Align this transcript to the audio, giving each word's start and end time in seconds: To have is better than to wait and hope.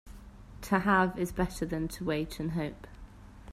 To 0.63 0.79
have 0.79 1.15
is 1.19 1.31
better 1.31 1.63
than 1.63 1.87
to 1.89 2.03
wait 2.05 2.39
and 2.39 2.53
hope. 2.53 2.87